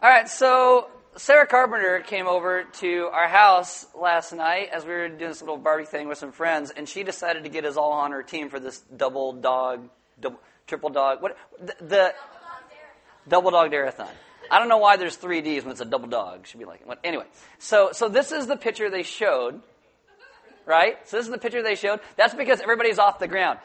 [0.00, 5.08] All right, so Sarah Carpenter came over to our house last night as we were
[5.08, 7.90] doing this little barbecue thing with some friends, and she decided to get us all
[7.90, 9.88] on her team for this double dog,
[10.20, 10.38] double,
[10.68, 12.14] triple dog, what the, the
[13.26, 14.06] double dog darathon.
[14.48, 16.46] I don't know why there's three Ds when it's a double dog.
[16.46, 17.00] Should be like what?
[17.02, 17.24] Anyway,
[17.58, 19.60] so so this is the picture they showed,
[20.64, 20.96] right?
[21.08, 21.98] So this is the picture they showed.
[22.16, 23.58] That's because everybody's off the ground.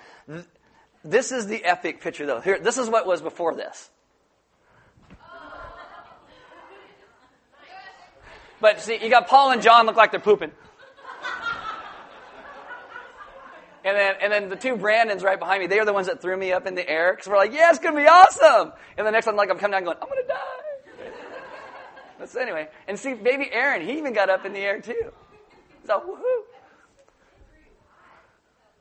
[1.03, 2.39] This is the epic picture, though.
[2.39, 3.91] Here, this is what was before this.
[8.63, 10.53] But see, you got Paul and John look like they're pooping.
[13.83, 16.21] And then, and then the two Brandons right behind me, they are the ones that
[16.21, 18.71] threw me up in the air because we're like, yeah, it's going to be awesome.
[18.97, 21.09] And the next one, like, I'm coming down going, I'm going to die.
[22.17, 25.11] But anyway, and see, baby Aaron, he even got up in the air too.
[25.85, 26.43] So, woohoo.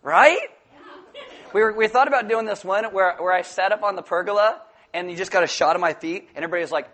[0.05, 0.49] Right?
[1.53, 4.03] We, were, we thought about doing this one where, where I sat up on the
[4.03, 4.63] pergola
[4.95, 6.89] and you just got a shot of my feet and everybody was like,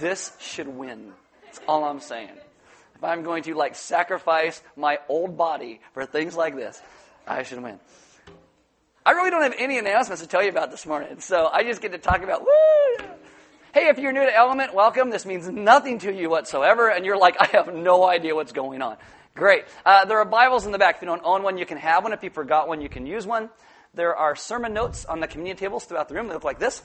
[0.00, 1.12] this should win.
[1.44, 2.30] That's all I'm saying.
[2.96, 6.80] If I'm going to like sacrifice my old body for things like this,
[7.26, 7.78] I should win.
[9.06, 11.80] I really don't have any announcements to tell you about this morning, so I just
[11.80, 13.06] get to talk about woo.
[13.72, 15.10] Hey, if you're new to Element, welcome.
[15.10, 18.82] This means nothing to you whatsoever, and you're like, I have no idea what's going
[18.82, 18.96] on.
[19.34, 19.64] Great.
[19.86, 20.96] Uh, there are Bibles in the back.
[20.96, 22.12] If you don't own one, you can have one.
[22.12, 23.48] If you forgot one, you can use one.
[23.94, 26.26] There are sermon notes on the communion tables throughout the room.
[26.28, 26.82] They look like this.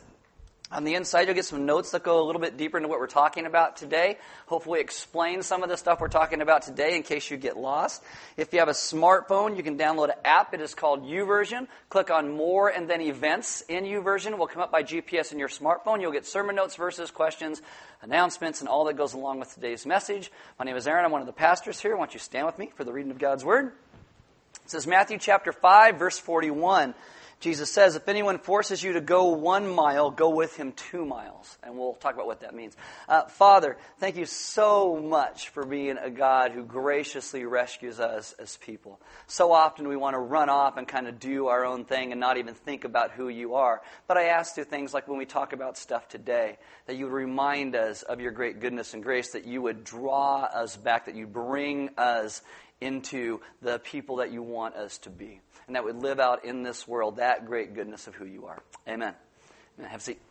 [0.71, 2.99] On the inside, you'll get some notes that go a little bit deeper into what
[2.99, 4.17] we're talking about today.
[4.47, 8.01] Hopefully, explain some of the stuff we're talking about today in case you get lost.
[8.35, 10.55] If you have a smartphone, you can download an app.
[10.55, 11.67] It is called YouVersion.
[11.89, 14.39] Click on More and then Events in YouVersion.
[14.39, 16.01] will come up by GPS in your smartphone.
[16.01, 17.61] You'll get sermon notes, verses, questions,
[18.01, 20.31] announcements, and all that goes along with today's message.
[20.57, 21.05] My name is Aaron.
[21.05, 21.93] I'm one of the pastors here.
[21.95, 23.67] I want you stand with me for the reading of God's Word.
[24.63, 26.95] It says Matthew chapter 5, verse 41.
[27.45, 31.59] Jesus says, if anyone forces you to go one mile, go with him two miles.
[31.61, 32.75] And we'll talk about what that means.
[33.07, 38.57] Uh, Father, thank you so much for being a God who graciously rescues us as
[38.57, 38.99] people.
[39.27, 42.19] So often we want to run off and kind of do our own thing and
[42.19, 43.83] not even think about who you are.
[44.07, 47.13] But I ask you things like when we talk about stuff today, that you would
[47.13, 51.15] remind us of your great goodness and grace, that you would draw us back, that
[51.15, 52.41] you bring us
[52.81, 56.63] into the people that you want us to be and that would live out in
[56.63, 58.61] this world that great goodness of who you are.
[58.87, 59.13] Amen.
[59.77, 59.91] Amen.
[59.91, 60.21] Have a seat.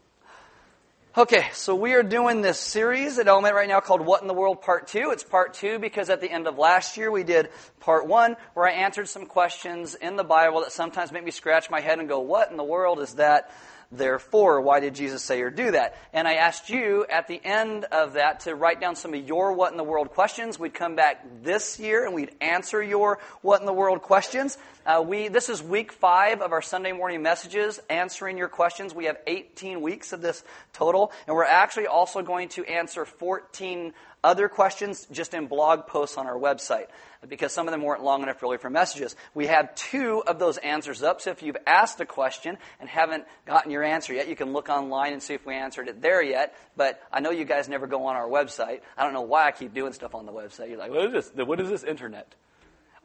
[1.16, 4.34] Okay, so we are doing this series at Element right now called What in the
[4.34, 5.10] World Part 2.
[5.12, 8.66] It's Part 2 because at the end of last year we did Part 1 where
[8.66, 12.08] I answered some questions in the Bible that sometimes make me scratch my head and
[12.08, 13.52] go, What in the world is that?
[13.90, 14.60] Therefore.
[14.60, 15.96] Why did Jesus say or do that?
[16.12, 19.52] And I asked you at the end of that to write down some of your
[19.52, 20.58] what in the world questions.
[20.58, 24.58] We'd come back this year and we'd answer your what in the world questions.
[24.86, 28.94] Uh, we this is week five of our Sunday morning messages, answering your questions.
[28.94, 33.94] We have 18 weeks of this total, and we're actually also going to answer 14
[34.22, 36.86] other questions just in blog posts on our website
[37.28, 39.16] because some of them weren't long enough really for messages.
[39.34, 43.24] We have two of those answers up, so if you've asked a question and haven't
[43.46, 46.22] gotten your answer yet, you can look online and see if we answered it there
[46.22, 46.54] yet.
[46.76, 48.80] But I know you guys never go on our website.
[48.96, 50.68] I don't know why I keep doing stuff on the website.
[50.68, 51.46] You're like, what is this?
[51.46, 52.34] What is this internet?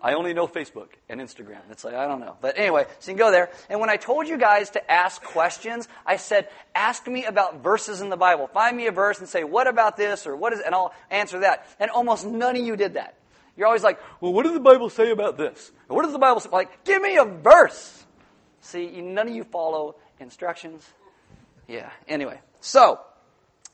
[0.02, 1.60] I only know Facebook and Instagram.
[1.72, 2.38] It's like, I don't know.
[2.40, 3.50] But anyway, so you can go there.
[3.70, 8.00] And when I told you guys to ask questions, I said, ask me about verses
[8.00, 8.48] in the Bible.
[8.48, 11.40] Find me a verse and say, what about this or what is, and I'll answer
[11.40, 11.68] that.
[11.82, 13.16] And almost none of you did that.
[13.56, 15.72] You're always like, well, what does the Bible say about this?
[15.88, 16.50] what does the Bible say?
[16.50, 18.06] Like, give me a verse.
[18.62, 20.88] See, none of you follow instructions.
[21.68, 22.40] Yeah, anyway.
[22.62, 23.00] So,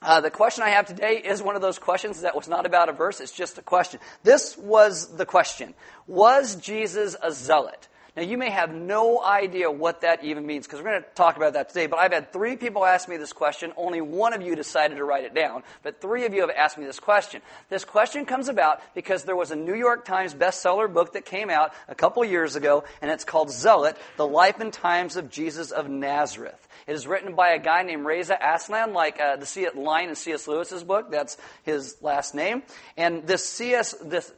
[0.01, 2.89] uh, the question I have today is one of those questions that was not about
[2.89, 3.99] a verse, it's just a question.
[4.23, 5.73] This was the question
[6.07, 7.87] Was Jesus a zealot?
[8.15, 11.35] Now, you may have no idea what that even means because we're going to talk
[11.35, 13.73] about that today, but I've had three people ask me this question.
[13.75, 16.77] Only one of you decided to write it down, but three of you have asked
[16.77, 17.41] me this question.
[17.67, 21.49] This question comes about because there was a New York Times bestseller book that came
[21.49, 25.71] out a couple years ago, and it's called Zealot The Life and Times of Jesus
[25.71, 26.64] of Nazareth.
[26.87, 30.15] It is written by a guy named Reza Aslan, like uh, the C- line in
[30.15, 30.47] C.S.
[30.47, 31.09] Lewis's book.
[31.09, 32.61] That's his last name.
[32.95, 33.95] And this C.S.
[34.03, 34.31] this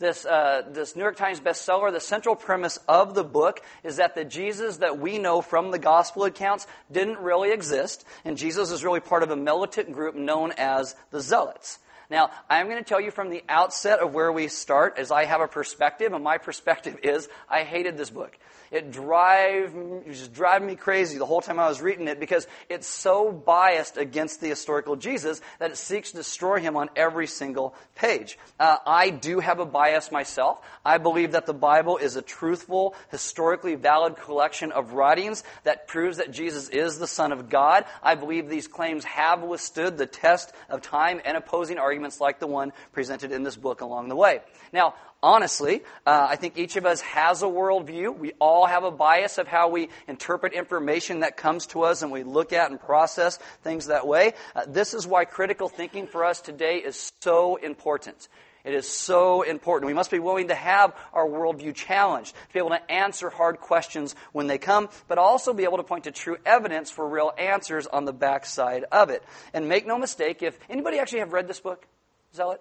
[0.00, 1.92] this uh, this New York Times bestseller.
[1.92, 5.78] The central premise of the book is that the Jesus that we know from the
[5.78, 10.52] gospel accounts didn't really exist, and Jesus is really part of a militant group known
[10.58, 11.78] as the Zealots.
[12.10, 15.26] Now, I'm going to tell you from the outset of where we start, as I
[15.26, 18.36] have a perspective, and my perspective is I hated this book.
[18.70, 19.74] It drive,
[20.06, 23.96] just driving me crazy the whole time I was reading it because it's so biased
[23.96, 28.38] against the historical Jesus that it seeks to destroy him on every single page.
[28.60, 30.60] Uh, I do have a bias myself.
[30.84, 36.18] I believe that the Bible is a truthful, historically valid collection of writings that proves
[36.18, 37.84] that Jesus is the Son of God.
[38.02, 42.46] I believe these claims have withstood the test of time and opposing arguments like the
[42.46, 44.40] one presented in this book along the way.
[44.72, 48.16] Now, honestly, uh, I think each of us has a worldview.
[48.16, 52.12] We all have a bias of how we interpret information that comes to us and
[52.12, 54.34] we look at and process things that way.
[54.54, 58.28] Uh, this is why critical thinking for us today is so important.
[58.64, 59.86] It is so important.
[59.86, 63.60] We must be willing to have our worldview challenged, to be able to answer hard
[63.60, 67.32] questions when they come, but also be able to point to true evidence for real
[67.38, 69.22] answers on the backside of it.
[69.54, 71.86] And make no mistake, if anybody actually have read this book,
[72.34, 72.60] Zealot?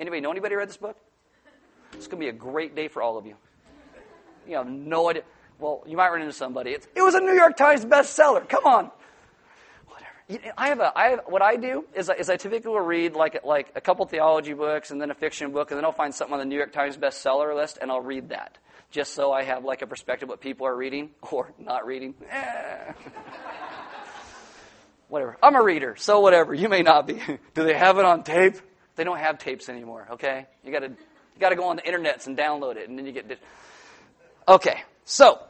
[0.00, 0.96] Anybody know anybody read this book?
[1.92, 3.34] It's going to be a great day for all of you.
[4.48, 5.22] You have no idea.
[5.58, 6.70] Well, you might run into somebody.
[6.70, 8.48] It's, it was a New York Times bestseller.
[8.48, 8.90] Come on.
[9.86, 10.54] Whatever.
[10.56, 13.44] I have a, I have, what I do is, is I typically will read like,
[13.44, 16.32] like a couple theology books and then a fiction book, and then I'll find something
[16.32, 18.56] on the New York Times bestseller list, and I'll read that.
[18.90, 22.14] Just so I have like a perspective of what people are reading or not reading.
[22.30, 22.92] Eh.
[25.08, 25.36] whatever.
[25.42, 26.54] I'm a reader, so whatever.
[26.54, 27.20] You may not be.
[27.54, 28.56] Do they have it on tape?
[29.00, 30.46] They don't have tapes anymore, okay?
[30.62, 33.40] You gotta, you gotta go on the internets and download it, and then you get.
[34.46, 35.40] Okay, so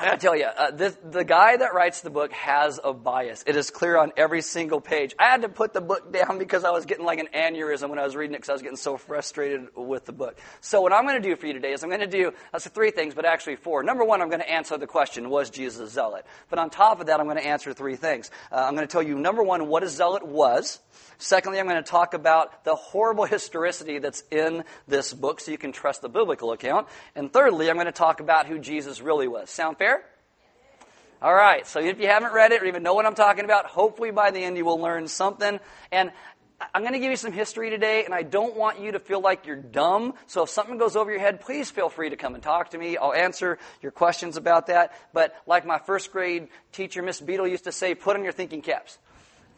[0.00, 3.44] I gotta tell you, uh, this, the guy that writes the book has a bias.
[3.46, 5.14] It is clear on every single page.
[5.18, 7.98] I had to put the book down because I was getting like an aneurysm when
[7.98, 10.38] I was reading it because I was getting so frustrated with the book.
[10.62, 13.12] So what I'm to do for you today is I'm to do that's three things,
[13.12, 13.82] but actually four.
[13.82, 16.24] Number one, I'm to answer the question: Was Jesus a zealot?
[16.48, 18.30] But on top of that, I'm to answer three things.
[18.50, 20.78] Uh, I'm to tell you number one, what a zealot was.
[21.18, 25.58] Secondly, I'm going to talk about the horrible historicity that's in this book so you
[25.58, 26.88] can trust the biblical account.
[27.14, 29.50] And thirdly, I'm going to talk about who Jesus really was.
[29.50, 29.89] Sound fair?
[31.22, 33.66] All right, so if you haven't read it or even know what I'm talking about,
[33.66, 35.60] hopefully by the end you will learn something.
[35.92, 36.12] And
[36.74, 39.20] I'm going to give you some history today, and I don't want you to feel
[39.20, 40.14] like you're dumb.
[40.26, 42.78] So if something goes over your head, please feel free to come and talk to
[42.78, 42.96] me.
[42.96, 44.92] I'll answer your questions about that.
[45.12, 48.62] But like my first grade teacher, Miss Beadle, used to say, put on your thinking
[48.62, 48.98] caps.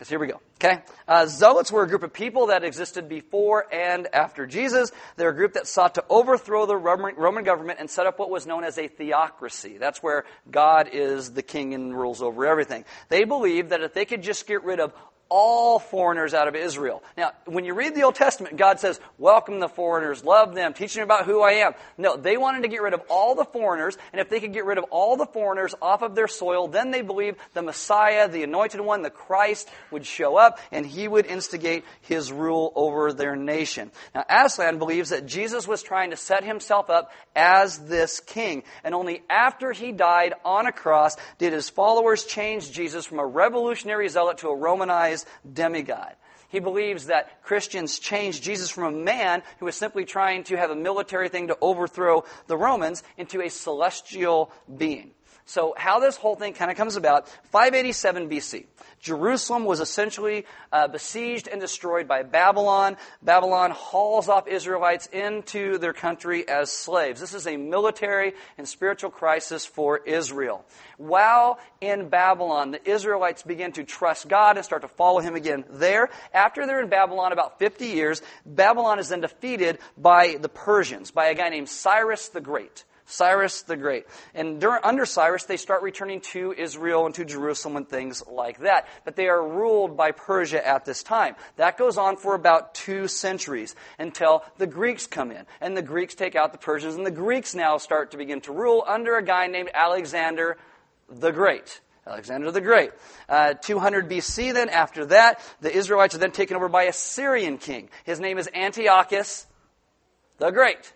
[0.02, 0.40] Because here we go.
[0.56, 0.82] Okay?
[1.06, 4.90] Uh, Zealots were a group of people that existed before and after Jesus.
[5.14, 8.44] They're a group that sought to overthrow the Roman, government and set up what was
[8.44, 9.78] known as a theocracy.
[9.78, 12.84] That's where God is the king and rules over everything.
[13.10, 14.93] They believed that if they could just get rid of
[15.34, 17.02] all foreigners out of Israel.
[17.17, 20.93] Now, when you read the Old Testament, God says, welcome the foreigners, love them, teach
[20.93, 21.73] them about who I am.
[21.96, 24.67] No, they wanted to get rid of all the foreigners, and if they could get
[24.67, 28.43] rid of all the foreigners off of their soil, then they believed the Messiah, the
[28.43, 33.34] anointed one, the Christ, would show up, and he would instigate his rule over their
[33.34, 33.90] nation.
[34.14, 38.94] Now, Aslan believes that Jesus was trying to set himself up as this king, and
[38.94, 44.11] only after he died on a cross did his followers change Jesus from a revolutionary
[44.11, 46.14] zealot to a Romanized demigod.
[46.48, 50.70] He believes that Christians changed Jesus from a man who was simply trying to have
[50.70, 55.12] a military thing to overthrow the Romans into a celestial being.
[55.44, 58.67] So, how this whole thing kind of comes about 587 BC.
[59.00, 62.97] Jerusalem was essentially uh, besieged and destroyed by Babylon.
[63.21, 67.21] Babylon hauls off Israelites into their country as slaves.
[67.21, 70.65] This is a military and spiritual crisis for Israel.
[70.99, 75.65] While in Babylon, the Israelites begin to trust God and start to follow Him again
[75.69, 76.09] there.
[76.33, 81.27] After they're in Babylon about 50 years, Babylon is then defeated by the Persians, by
[81.27, 82.85] a guy named Cyrus the Great.
[83.12, 84.06] Cyrus the Great.
[84.35, 88.61] And during, under Cyrus, they start returning to Israel and to Jerusalem and things like
[88.61, 88.88] that.
[89.05, 91.36] But they are ruled by Persia at this time.
[91.56, 95.44] That goes on for about two centuries until the Greeks come in.
[95.60, 98.53] And the Greeks take out the Persians, and the Greeks now start to begin to
[98.53, 100.56] rule under a guy named Alexander
[101.08, 101.81] the Great.
[102.06, 102.91] Alexander the Great.
[103.29, 107.58] Uh, 200 BC, then, after that, the Israelites are then taken over by a Syrian
[107.58, 107.91] king.
[108.05, 109.46] His name is Antiochus
[110.39, 110.93] the Great.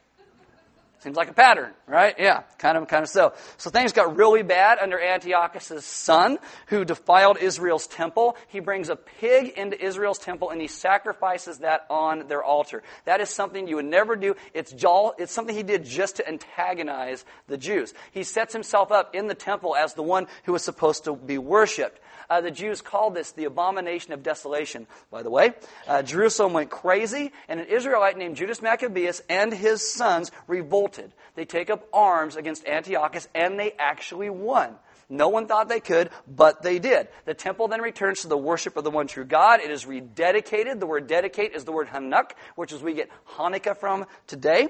[1.06, 2.16] Seems like a pattern, right?
[2.18, 3.32] Yeah, kind of, kind of so.
[3.58, 6.36] So things got really bad under Antiochus' son,
[6.66, 8.36] who defiled Israel's temple.
[8.48, 12.82] He brings a pig into Israel's temple and he sacrifices that on their altar.
[13.04, 14.34] That is something you would never do.
[14.52, 17.94] It's, it's something he did just to antagonize the Jews.
[18.10, 21.38] He sets himself up in the temple as the one who was supposed to be
[21.38, 22.00] worshipped.
[22.28, 25.52] Uh, the Jews called this the abomination of desolation, by the way.
[25.86, 30.95] Uh, Jerusalem went crazy, and an Israelite named Judas Maccabeus and his sons revolted.
[31.34, 34.76] They take up arms against Antiochus, and they actually won.
[35.08, 37.08] No one thought they could, but they did.
[37.26, 39.60] The temple then returns to the worship of the one true God.
[39.60, 40.80] It is rededicated.
[40.80, 44.68] The word dedicate is the word Hanuk, which is we get Hanukkah from today.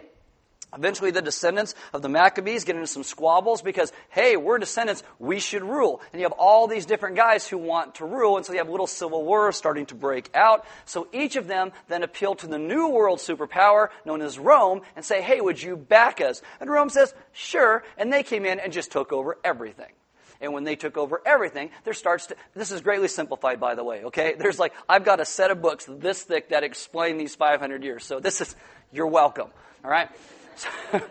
[0.74, 5.38] Eventually, the descendants of the Maccabees get into some squabbles because, hey, we're descendants, we
[5.38, 6.02] should rule.
[6.12, 8.68] And you have all these different guys who want to rule, and so you have
[8.68, 10.66] little civil wars starting to break out.
[10.84, 15.04] So each of them then appeal to the new world superpower known as Rome and
[15.04, 16.42] say, hey, would you back us?
[16.60, 17.84] And Rome says, sure.
[17.96, 19.92] And they came in and just took over everything.
[20.40, 23.84] And when they took over everything, there starts to, this is greatly simplified, by the
[23.84, 24.34] way, okay?
[24.38, 28.04] There's like, I've got a set of books this thick that explain these 500 years.
[28.04, 28.54] So this is,
[28.92, 29.48] you're welcome,
[29.84, 30.10] all right?
[30.56, 30.68] So,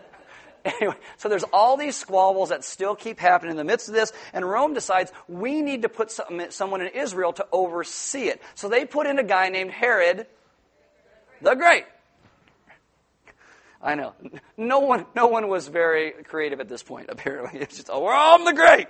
[0.64, 4.12] anyway, so there's all these squabbles that still keep happening in the midst of this,
[4.32, 8.42] and Rome decides we need to put some, someone in Israel to oversee it.
[8.54, 10.26] So they put in a guy named Herod
[11.42, 11.84] the Great.
[13.82, 14.14] I know.
[14.56, 17.60] No one, no one was very creative at this point, apparently.
[17.62, 18.88] It's just, oh, well, I'm the Great.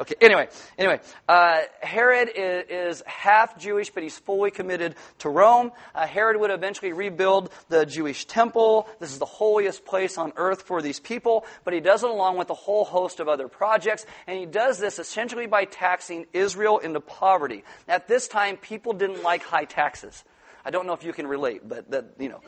[0.00, 5.72] Okay, anyway, anyway, uh, Herod is, is, half Jewish, but he's fully committed to Rome.
[5.94, 8.88] Uh, Herod would eventually rebuild the Jewish temple.
[8.98, 12.38] This is the holiest place on earth for these people, but he does it along
[12.38, 16.78] with a whole host of other projects, and he does this essentially by taxing Israel
[16.78, 17.62] into poverty.
[17.86, 20.24] At this time, people didn't like high taxes.
[20.64, 22.40] I don't know if you can relate, but that, you know.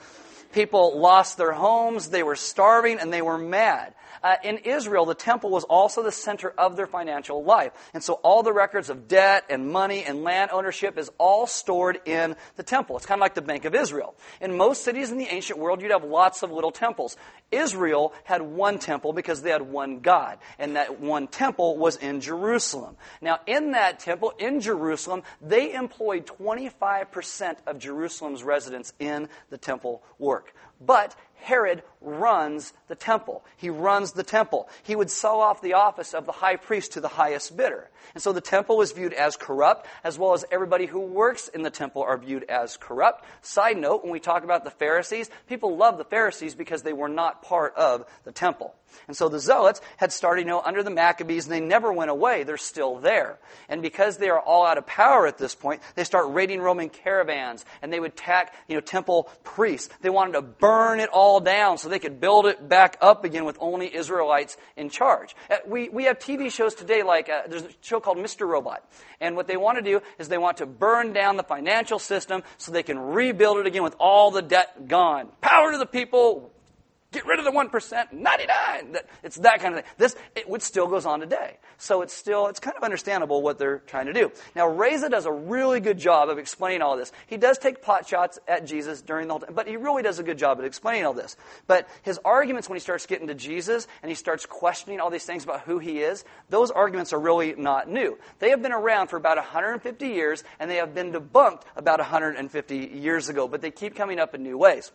[0.52, 3.94] People lost their homes, they were starving, and they were mad.
[4.22, 7.72] Uh, in Israel, the temple was also the center of their financial life.
[7.92, 12.00] And so all the records of debt and money and land ownership is all stored
[12.04, 12.96] in the temple.
[12.96, 14.14] It's kind of like the Bank of Israel.
[14.40, 17.16] In most cities in the ancient world, you'd have lots of little temples.
[17.50, 20.38] Israel had one temple because they had one God.
[20.58, 22.96] And that one temple was in Jerusalem.
[23.20, 30.02] Now, in that temple, in Jerusalem, they employed 25% of Jerusalem's residents in the temple
[30.18, 30.41] work.
[30.80, 33.44] But Herod runs the temple.
[33.56, 34.68] He runs the temple.
[34.82, 37.88] He would sell off the office of the high priest to the highest bidder.
[38.14, 41.62] And so the temple is viewed as corrupt, as well as everybody who works in
[41.62, 43.24] the temple are viewed as corrupt.
[43.42, 47.08] Side note, when we talk about the Pharisees, people love the Pharisees because they were
[47.08, 48.74] not part of the temple.
[49.08, 52.10] And so the Zealots had started, you know, under the Maccabees, and they never went
[52.10, 52.42] away.
[52.42, 53.38] They're still there.
[53.68, 56.90] And because they are all out of power at this point, they start raiding Roman
[56.90, 59.88] caravans, and they would attack, you know, temple priests.
[60.02, 63.44] They wanted to burn it all down so they could build it back up again
[63.44, 65.36] with only Israelites in charge.
[65.50, 68.46] Uh, we, we have TV shows today like, uh, there's a show called Mr.
[68.46, 68.84] Robot.
[69.20, 72.42] And what they want to do is they want to burn down the financial system
[72.58, 75.28] so they can rebuild it again with all the debt gone.
[75.40, 76.50] Power to the people,
[77.12, 78.96] Get rid of the 1%, 99.
[79.22, 79.92] It's that kind of thing.
[79.98, 81.58] This, it, still goes on today.
[81.76, 84.32] So it's still, it's kind of understandable what they're trying to do.
[84.56, 87.12] Now, Reza does a really good job of explaining all this.
[87.26, 90.20] He does take pot shots at Jesus during the whole time, but he really does
[90.20, 91.36] a good job at explaining all this.
[91.66, 95.26] But his arguments when he starts getting to Jesus and he starts questioning all these
[95.26, 98.18] things about who he is, those arguments are really not new.
[98.38, 102.76] They have been around for about 150 years and they have been debunked about 150
[102.76, 104.92] years ago, but they keep coming up in new ways.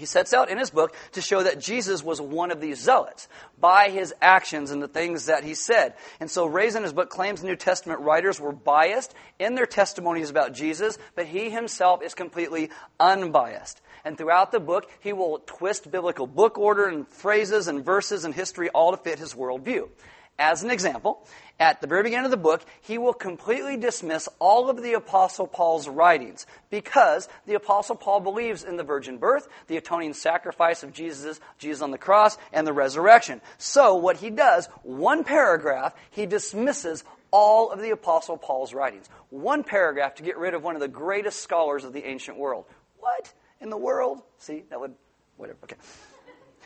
[0.00, 3.28] He sets out in his book to show that Jesus was one of these zealots
[3.60, 5.92] by his actions and the things that he said.
[6.20, 10.30] And so Reza in his book claims New Testament writers were biased in their testimonies
[10.30, 13.82] about Jesus, but he himself is completely unbiased.
[14.02, 18.34] And throughout the book, he will twist biblical book order and phrases and verses and
[18.34, 19.90] history all to fit his worldview.
[20.40, 21.22] As an example,
[21.60, 25.46] at the very beginning of the book, he will completely dismiss all of the Apostle
[25.46, 30.94] Paul's writings because the Apostle Paul believes in the virgin birth, the atoning sacrifice of
[30.94, 33.42] Jesus, Jesus on the cross, and the resurrection.
[33.58, 39.10] So, what he does, one paragraph, he dismisses all of the Apostle Paul's writings.
[39.28, 42.64] One paragraph to get rid of one of the greatest scholars of the ancient world.
[42.98, 43.30] What
[43.60, 44.22] in the world?
[44.38, 44.94] See, that would,
[45.36, 45.76] whatever, okay.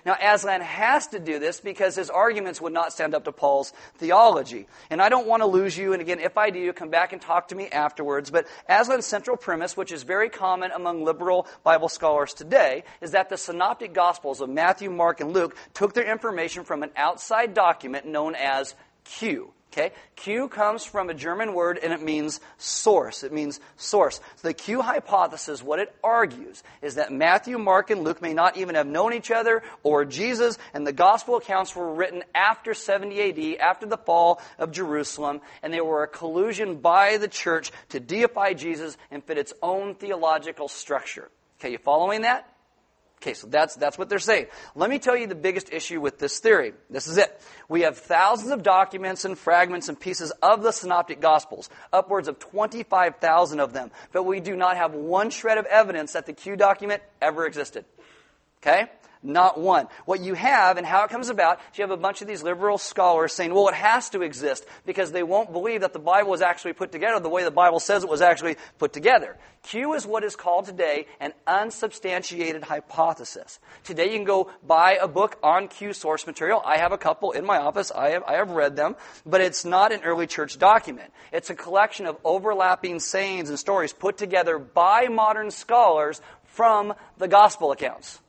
[0.05, 3.73] Now, Aslan has to do this because his arguments would not stand up to Paul's
[3.97, 4.67] theology.
[4.91, 7.23] And I don't want to lose you, and again, if I do, come back and
[7.23, 8.31] talk to me afterwards.
[8.31, 13.31] But Aslan's central premise, which is very common among liberal Bible scholars today, is that
[13.31, 18.07] the synoptic gospels of Matthew, Mark, and Luke took their information from an outside document
[18.07, 19.53] known as Q.
[19.75, 19.91] Okay?
[20.15, 23.25] Q comes from a German word and it means source.
[23.25, 24.21] It means source.
[24.37, 28.57] So the Q hypothesis, what it argues, is that Matthew, Mark, and Luke may not
[28.57, 33.57] even have known each other or Jesus, and the gospel accounts were written after 70
[33.57, 37.99] AD, after the fall of Jerusalem, and they were a collusion by the church to
[37.99, 41.29] deify Jesus and fit its own theological structure.
[41.59, 42.49] Okay, you following that?
[43.25, 44.49] Okay, so that's, that's what they're saying.
[44.75, 46.75] Let me tell you the biggest issue with this theory.
[46.91, 47.41] This is it.
[47.71, 52.39] We have thousands of documents and fragments and pieces of the Synoptic Gospels, upwards of
[52.39, 56.55] 25,000 of them, but we do not have one shred of evidence that the Q
[56.55, 57.87] document ever existed.
[58.63, 58.91] Okay?
[59.27, 59.89] Not one.
[60.05, 62.43] What you have and how it comes about is you have a bunch of these
[62.43, 66.31] liberal scholars saying, well, it has to exist because they won't believe that the Bible
[66.31, 69.39] was actually put together the way the Bible says it was actually put together.
[69.63, 73.61] Q is what is called today an unsubstantiated hypothesis.
[73.83, 76.61] Today you can go buy a book on Q source material.
[76.63, 77.91] I have a couple in my office.
[77.91, 81.11] I have, I have read them, but it's not an early church document.
[81.33, 87.27] It's a collection of overlapping sayings and stories put together by modern scholars from the
[87.27, 88.21] gospel accounts.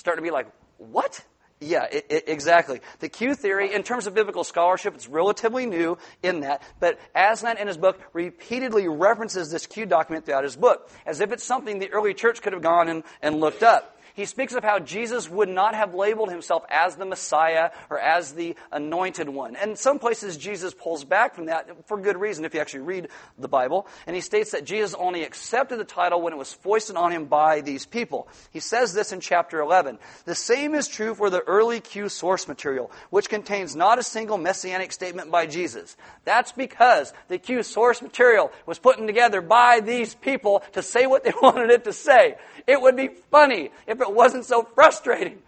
[0.00, 0.46] Start to be like,
[0.78, 1.22] what?
[1.60, 2.80] Yeah, it, it, exactly.
[3.00, 7.58] The Q theory, in terms of biblical scholarship, it's relatively new in that, but Aslan
[7.58, 11.80] in his book repeatedly references this Q document throughout his book, as if it's something
[11.80, 15.28] the early church could have gone and, and looked up he speaks of how Jesus
[15.28, 19.56] would not have labeled himself as the Messiah or as the anointed one.
[19.56, 23.08] And some places Jesus pulls back from that for good reason if you actually read
[23.38, 23.86] the Bible.
[24.06, 27.26] And he states that Jesus only accepted the title when it was foisted on him
[27.26, 28.28] by these people.
[28.50, 29.98] He says this in chapter 11.
[30.24, 34.38] The same is true for the early Q source material, which contains not a single
[34.38, 35.96] messianic statement by Jesus.
[36.24, 41.24] That's because the Q source material was put together by these people to say what
[41.24, 42.36] they wanted it to say.
[42.66, 45.38] It would be funny if it wasn't so frustrating.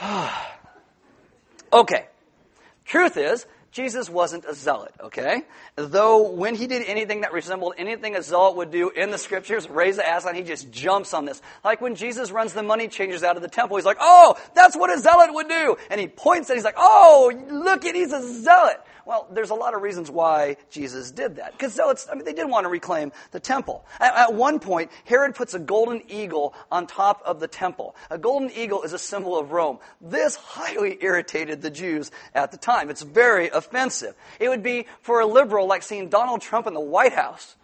[1.72, 2.06] okay.
[2.84, 5.42] Truth is, Jesus wasn't a zealot, okay?
[5.76, 9.68] Though when he did anything that resembled anything a zealot would do in the scriptures,
[9.68, 11.40] Reza Aslan, he just jumps on this.
[11.64, 14.76] Like when Jesus runs the money changers out of the temple, he's like, oh, that's
[14.76, 15.76] what a zealot would do.
[15.90, 18.80] And he points and he's like, oh, look at, he's a zealot.
[19.08, 21.52] Well, there's a lot of reasons why Jesus did that.
[21.52, 23.86] Because zealots, I mean, they did want to reclaim the temple.
[23.98, 27.96] At, at, one point, Herod puts a golden eagle on top of the temple.
[28.10, 29.78] A golden eagle is a symbol of Rome.
[30.02, 32.90] This highly irritated the Jews at the time.
[32.90, 34.14] It's very offensive.
[34.38, 37.56] It would be for a liberal like seeing Donald Trump in the White House.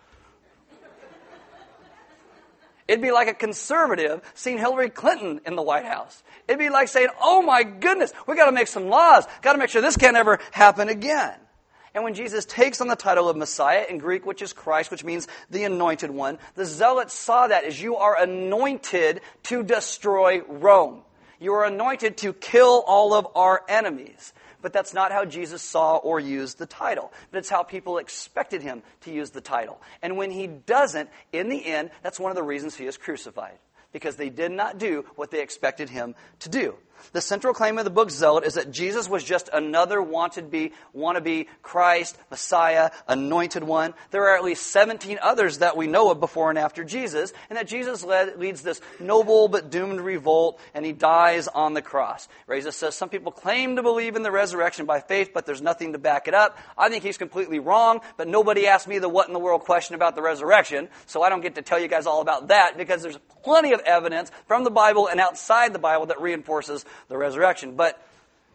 [2.86, 6.22] It'd be like a conservative seeing Hillary Clinton in the White House.
[6.46, 9.24] It'd be like saying, oh my goodness, we gotta make some laws.
[9.40, 11.34] Gotta make sure this can't ever happen again.
[11.94, 15.04] And when Jesus takes on the title of Messiah in Greek, which is Christ, which
[15.04, 21.02] means the anointed one, the zealots saw that as you are anointed to destroy Rome.
[21.44, 24.32] You are anointed to kill all of our enemies.
[24.62, 27.12] But that's not how Jesus saw or used the title.
[27.30, 29.78] But it's how people expected him to use the title.
[30.00, 33.58] And when he doesn't, in the end, that's one of the reasons he is crucified.
[33.92, 36.76] Because they did not do what they expected him to do.
[37.12, 40.72] The central claim of the book Zealot is that Jesus was just another wanted be,
[40.96, 43.94] wannabe Christ, Messiah, anointed one.
[44.10, 47.56] There are at least 17 others that we know of before and after Jesus, and
[47.56, 52.28] that Jesus led, leads this noble but doomed revolt, and he dies on the cross.
[52.46, 55.92] Reza says some people claim to believe in the resurrection by faith, but there's nothing
[55.92, 56.58] to back it up.
[56.76, 59.94] I think he's completely wrong, but nobody asked me the what in the world question
[59.94, 63.02] about the resurrection, so I don't get to tell you guys all about that because
[63.02, 67.76] there's plenty of evidence from the Bible and outside the Bible that reinforces the resurrection.
[67.76, 68.00] But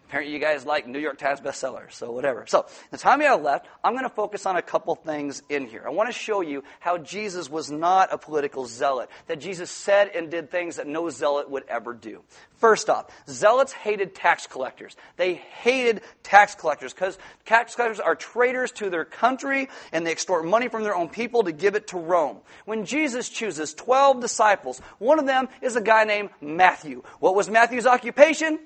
[0.09, 2.43] apparently you guys like New York Times bestsellers, so whatever.
[2.47, 5.67] So, the time we have left, I'm going to focus on a couple things in
[5.67, 5.83] here.
[5.85, 10.09] I want to show you how Jesus was not a political zealot, that Jesus said
[10.15, 12.23] and did things that no zealot would ever do.
[12.57, 14.97] First off, zealots hated tax collectors.
[15.15, 20.43] They hated tax collectors because tax collectors are traitors to their country and they extort
[20.43, 22.39] money from their own people to give it to Rome.
[22.65, 27.03] When Jesus chooses 12 disciples, one of them is a guy named Matthew.
[27.19, 28.59] What was Matthew's occupation?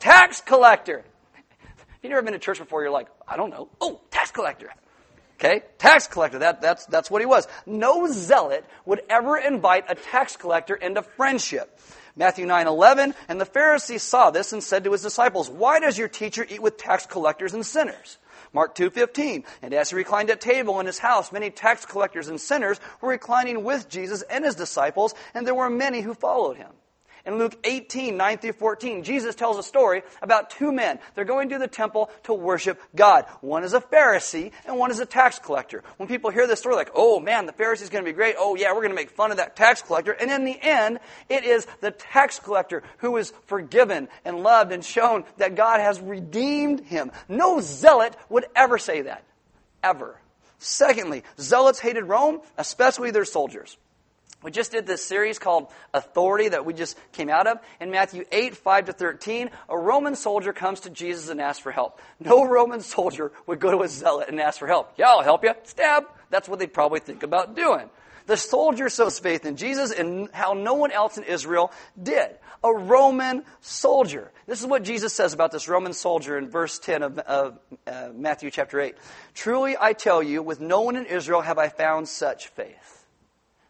[0.00, 1.04] Tax collector.
[1.36, 3.68] If you've never been to church before, you're like, I don't know.
[3.80, 4.70] Oh, tax collector.
[5.38, 5.62] Okay?
[5.78, 6.38] Tax collector.
[6.40, 7.46] That, that's, that's what he was.
[7.66, 11.78] No zealot would ever invite a tax collector into friendship.
[12.16, 15.96] Matthew 9 11, and the Pharisees saw this and said to his disciples, Why does
[15.96, 18.18] your teacher eat with tax collectors and sinners?
[18.52, 22.40] Mark 2:15 And as he reclined at table in his house many tax collectors and
[22.40, 26.70] sinners were reclining with Jesus and his disciples and there were many who followed him.
[27.26, 30.98] In Luke 18, 9 through 14, Jesus tells a story about two men.
[31.14, 33.26] They're going to the temple to worship God.
[33.40, 35.82] One is a Pharisee and one is a tax collector.
[35.96, 38.36] When people hear this story, like, oh man, the Pharisee's going to be great.
[38.38, 40.12] Oh yeah, we're going to make fun of that tax collector.
[40.12, 44.84] And in the end, it is the tax collector who is forgiven and loved and
[44.84, 47.12] shown that God has redeemed him.
[47.28, 49.24] No zealot would ever say that.
[49.82, 50.18] Ever.
[50.58, 53.78] Secondly, zealots hated Rome, especially their soldiers.
[54.42, 57.58] We just did this series called Authority that we just came out of.
[57.78, 61.72] In Matthew 8, 5 to 13, a Roman soldier comes to Jesus and asks for
[61.72, 62.00] help.
[62.18, 64.94] No Roman soldier would go to a zealot and ask for help.
[64.96, 65.52] Yeah, I'll help you.
[65.64, 66.04] Stab.
[66.30, 67.90] That's what they'd probably think about doing.
[68.26, 72.30] The soldier shows faith in Jesus and how no one else in Israel did.
[72.62, 74.30] A Roman soldier.
[74.46, 78.10] This is what Jesus says about this Roman soldier in verse 10 of, of uh,
[78.14, 78.94] Matthew chapter 8.
[79.34, 82.99] Truly I tell you, with no one in Israel have I found such faith.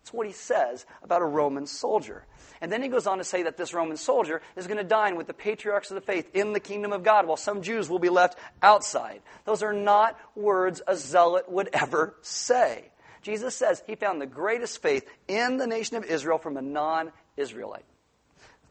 [0.02, 2.24] That's what he says about a Roman soldier.
[2.60, 5.16] And then he goes on to say that this Roman soldier is going to dine
[5.16, 7.98] with the patriarchs of the faith in the kingdom of God, while some Jews will
[7.98, 9.20] be left outside.
[9.44, 12.90] Those are not words a zealot would ever say.
[13.22, 17.12] Jesus says he found the greatest faith in the nation of Israel from a non
[17.36, 17.84] Israelite.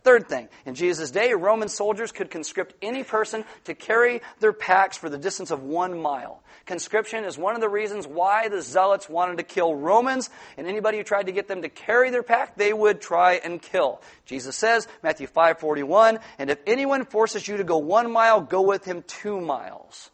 [0.02, 4.98] Third thing, in Jesus' day, Roman soldiers could conscript any person to carry their packs
[4.98, 6.42] for the distance of one mile.
[6.66, 10.98] Conscription is one of the reasons why the zealots wanted to kill Romans, and anybody
[10.98, 14.02] who tried to get them to carry their pack, they would try and kill.
[14.26, 18.86] Jesus says, Matthew 5:41, and if anyone forces you to go one mile, go with
[18.86, 20.12] him two miles.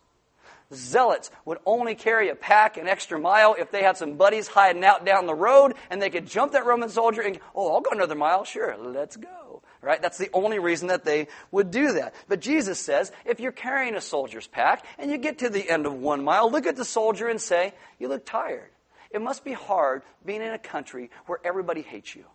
[0.74, 4.84] Zealots would only carry a pack an extra mile if they had some buddies hiding
[4.84, 7.82] out down the road and they could jump that Roman soldier and, go, oh, I'll
[7.82, 8.45] go another mile.
[8.45, 9.44] Sure, let's go.
[9.86, 10.02] Right?
[10.02, 12.15] That's the only reason that they would do that.
[12.28, 15.86] But Jesus says, if you're carrying a soldier's pack and you get to the end
[15.86, 18.71] of one mile, look at the soldier and say, you look tired.
[19.12, 22.26] It must be hard being in a country where everybody hates you.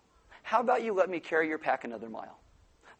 [0.44, 2.38] How about you let me carry your pack another mile?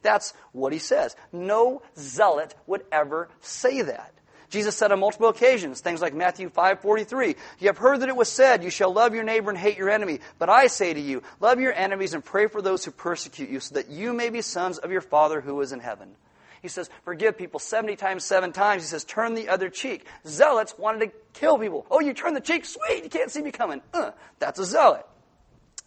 [0.02, 1.14] That's what he says.
[1.32, 4.12] No zealot would ever say that.
[4.50, 8.28] Jesus said on multiple occasions, things like Matthew 5:43, "You have heard that it was
[8.28, 11.22] said, you shall love your neighbor and hate your enemy, but I say to you,
[11.38, 14.42] love your enemies and pray for those who persecute you, so that you may be
[14.42, 16.16] sons of your Father who is in heaven."
[16.62, 18.82] He says, forgive people 70 times, seven times.
[18.82, 20.04] He says, turn the other cheek.
[20.26, 21.86] Zealots wanted to kill people.
[21.90, 22.66] Oh, you turn the cheek?
[22.66, 23.80] Sweet, you can't see me coming.
[23.94, 25.06] Uh, that's a zealot.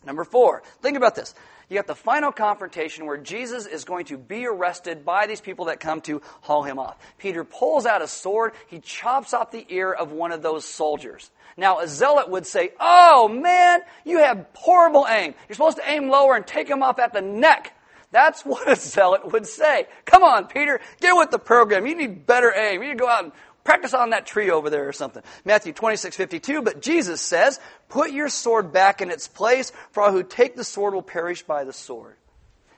[0.04, 1.36] Number four, think about this
[1.74, 5.66] you have the final confrontation where Jesus is going to be arrested by these people
[5.66, 6.98] that come to haul him off.
[7.18, 11.32] Peter pulls out a sword, he chops off the ear of one of those soldiers.
[11.58, 15.34] Now, a zealot would say, Oh man, you have horrible aim.
[15.50, 17.76] You're supposed to aim lower and take him off at the neck.
[18.12, 19.88] That's what a zealot would say.
[20.06, 21.86] Come on, Peter, get with the program.
[21.86, 22.82] You need better aim.
[22.82, 23.34] You need to go out and
[23.64, 25.24] Practice on that tree over there or something.
[25.46, 26.62] Matthew 26, 52.
[26.62, 30.66] But Jesus says, Put your sword back in its place, for all who take the
[30.66, 32.16] sword will perish by the sword.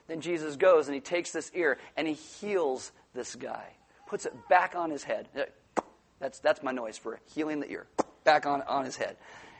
[0.06, 3.64] Then Jesus goes and he takes this ear and he heals this guy,
[4.06, 5.28] puts it back on his head.
[6.20, 7.86] That's, that's my noise for healing the ear.
[8.24, 9.16] Back on, on his head.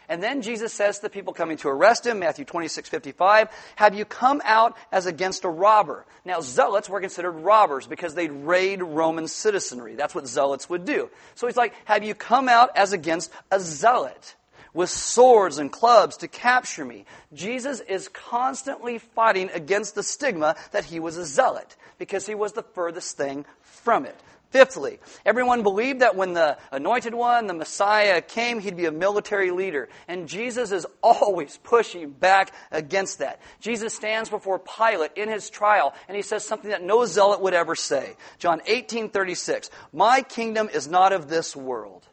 [0.08, 3.94] And then Jesus says to the people coming to arrest him, Matthew 26, 55, Have
[3.94, 6.04] you come out as against a robber?
[6.24, 9.94] Now, zealots were considered robbers because they'd raid Roman citizenry.
[9.94, 11.10] That's what zealots would do.
[11.34, 14.34] So he's like, Have you come out as against a zealot?
[14.72, 17.06] With swords and clubs to capture me.
[17.32, 22.52] Jesus is constantly fighting against the stigma that he was a zealot because he was
[22.52, 24.16] the furthest thing from it.
[24.50, 29.50] Fifthly, everyone believed that when the anointed one, the Messiah, came, he'd be a military
[29.50, 29.88] leader.
[30.06, 33.40] And Jesus is always pushing back against that.
[33.60, 37.54] Jesus stands before Pilate in his trial, and he says something that no zealot would
[37.54, 38.14] ever say.
[38.38, 39.68] John 18 36.
[39.92, 42.06] My kingdom is not of this world.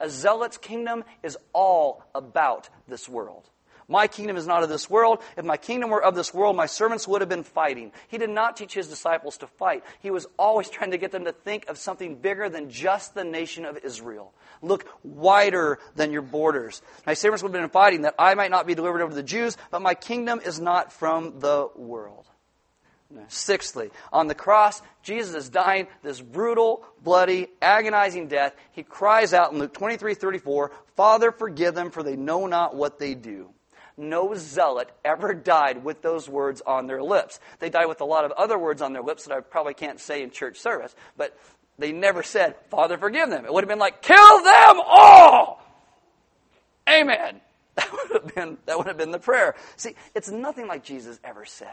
[0.00, 3.48] A zealot's kingdom is all about this world.
[3.90, 5.20] My kingdom is not of this world.
[5.36, 7.90] If my kingdom were of this world, my servants would have been fighting.
[8.06, 9.82] He did not teach his disciples to fight.
[9.98, 13.24] He was always trying to get them to think of something bigger than just the
[13.24, 14.32] nation of Israel.
[14.62, 16.82] Look wider than your borders.
[17.04, 19.24] My servants would have been fighting that I might not be delivered over to the
[19.24, 22.26] Jews, but my kingdom is not from the world.
[23.26, 28.54] Sixthly, on the cross, Jesus is dying this brutal, bloody, agonizing death.
[28.70, 33.00] He cries out in Luke 23 34, Father, forgive them, for they know not what
[33.00, 33.50] they do
[34.00, 37.38] no zealot ever died with those words on their lips.
[37.58, 40.00] They died with a lot of other words on their lips that I probably can't
[40.00, 41.38] say in church service, but
[41.78, 43.44] they never said, Father, forgive them.
[43.44, 45.64] It would have been like, kill them all!
[46.88, 47.40] Amen.
[47.76, 49.54] That would have been, that would have been the prayer.
[49.76, 51.68] See, it's nothing like Jesus ever said.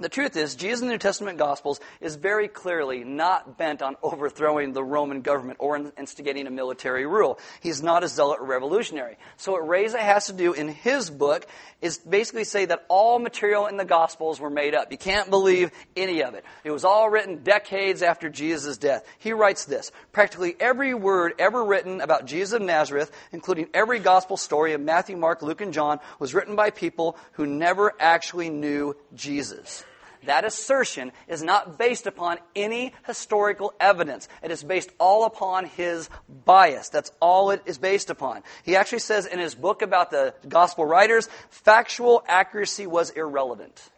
[0.00, 3.96] The truth is, Jesus in the New Testament Gospels is very clearly not bent on
[4.02, 7.38] overthrowing the Roman government or instigating a military rule.
[7.60, 9.18] He's not a zealot or revolutionary.
[9.36, 11.46] So what Reza has to do in his book
[11.82, 14.90] is basically say that all material in the Gospels were made up.
[14.90, 16.46] You can't believe any of it.
[16.64, 19.04] It was all written decades after Jesus' death.
[19.18, 24.38] He writes this, practically every word ever written about Jesus of Nazareth, including every Gospel
[24.38, 28.96] story of Matthew, Mark, Luke, and John, was written by people who never actually knew
[29.14, 29.84] Jesus.
[30.24, 34.28] That assertion is not based upon any historical evidence.
[34.42, 36.10] It is based all upon his
[36.44, 36.88] bias.
[36.90, 38.42] That's all it is based upon.
[38.62, 43.90] He actually says in his book about the gospel writers, factual accuracy was irrelevant.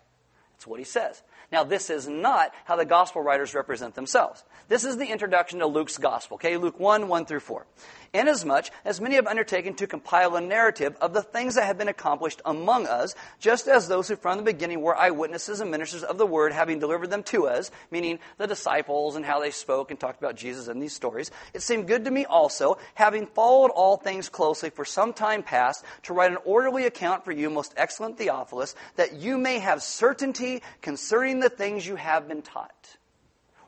[0.52, 1.22] That's what he says.
[1.52, 4.42] Now, this is not how the gospel writers represent themselves.
[4.68, 6.56] This is the introduction to Luke's gospel, okay?
[6.56, 7.66] Luke 1, 1 through 4
[8.12, 11.88] inasmuch as many have undertaken to compile a narrative of the things that have been
[11.88, 16.18] accomplished among us, just as those who from the beginning were eyewitnesses and ministers of
[16.18, 19.98] the word, having delivered them to us, meaning the disciples and how they spoke and
[19.98, 23.96] talked about Jesus in these stories, it seemed good to me also, having followed all
[23.96, 28.18] things closely for some time past, to write an orderly account for you, most excellent
[28.18, 32.96] Theophilus, that you may have certainty concerning the things you have been taught.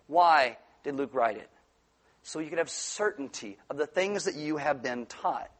[0.06, 1.50] Why did Luke write it?
[2.24, 5.50] so you could have certainty of the things that you have been taught.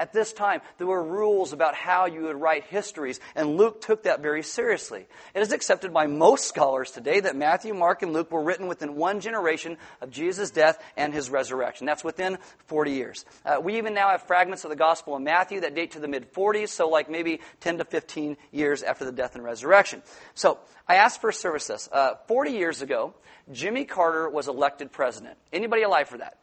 [0.00, 4.04] At this time, there were rules about how you would write histories, and Luke took
[4.04, 5.06] that very seriously.
[5.34, 8.94] It is accepted by most scholars today that Matthew, Mark, and Luke were written within
[8.96, 11.84] one generation of Jesus' death and his resurrection.
[11.84, 13.26] That's within 40 years.
[13.44, 16.08] Uh, we even now have fragments of the Gospel of Matthew that date to the
[16.08, 20.02] mid 40s, so like maybe 10 to 15 years after the death and resurrection.
[20.32, 21.90] So I asked for a service this.
[21.92, 23.12] Uh, 40 years ago,
[23.52, 25.36] Jimmy Carter was elected president.
[25.52, 26.38] Anybody alive for that?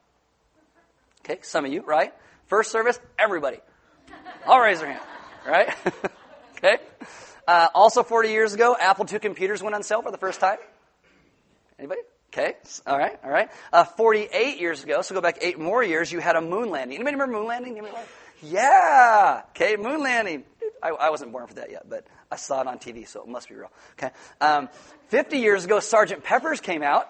[1.29, 2.13] Okay, some of you, right?
[2.45, 3.57] First service, everybody.
[4.45, 5.01] All raise your hand,
[5.45, 5.75] right?
[6.57, 6.77] okay.
[7.45, 10.57] Uh, also, 40 years ago, Apple II computers went on sale for the first time.
[11.77, 11.99] Anybody?
[12.31, 12.53] Okay.
[12.85, 13.19] All right.
[13.25, 13.49] All right.
[13.73, 16.95] Uh, 48 years ago, so go back eight more years, you had a moon landing.
[16.95, 17.85] Anybody remember moon landing?
[18.41, 19.41] Yeah.
[19.49, 19.75] Okay.
[19.75, 20.45] Moon landing.
[20.81, 23.27] I, I, wasn't born for that yet, but I saw it on TV, so it
[23.27, 23.71] must be real.
[23.99, 24.13] Okay.
[24.39, 24.69] Um,
[25.09, 27.09] 50 years ago, Sergeant Pepper's came out.